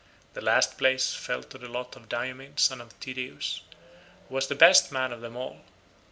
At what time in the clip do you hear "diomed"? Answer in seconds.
2.09-2.59